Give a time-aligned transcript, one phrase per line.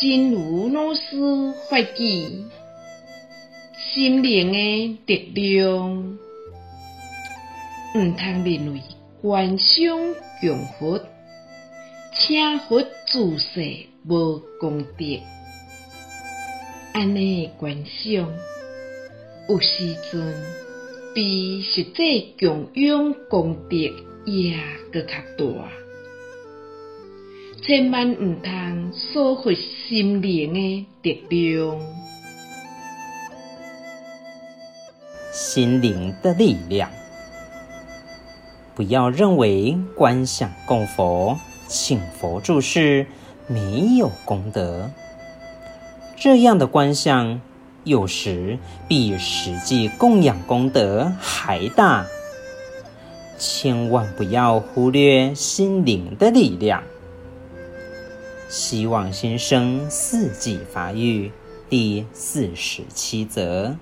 [0.00, 2.46] 真如老师法语，
[3.78, 6.18] 心灵的力量，
[7.94, 8.82] 毋通认为
[9.22, 9.96] 观想
[10.40, 11.00] 供佛，
[12.12, 15.20] 请佛自世无功德，
[16.92, 18.28] 安尼观想，
[19.48, 20.34] 有时阵
[21.14, 23.76] 比实际供养功德
[24.26, 24.56] 也
[24.92, 25.83] 搁较大。
[27.66, 31.80] 千万毋通疏忽心灵的力量，
[35.32, 36.90] 心灵的力量。
[38.74, 43.06] 不要认为观想供佛、请佛住世
[43.46, 44.90] 没有功德，
[46.16, 47.40] 这样的观想
[47.84, 52.04] 有时比实际供养功德还大。
[53.38, 56.82] 千万不要忽略心灵的力量。
[58.54, 61.28] 希望新生四季发育
[61.68, 63.76] 第四十七则。